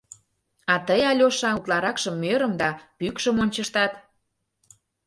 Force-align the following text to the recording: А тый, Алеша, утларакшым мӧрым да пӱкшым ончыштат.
А 0.73 0.75
тый, 0.87 1.01
Алеша, 1.11 1.49
утларакшым 1.57 2.15
мӧрым 2.23 2.53
да 2.61 2.69
пӱкшым 2.97 3.35
ончыштат. 3.43 3.93